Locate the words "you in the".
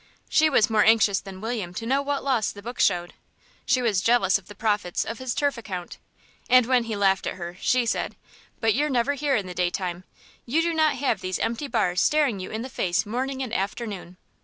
12.39-12.67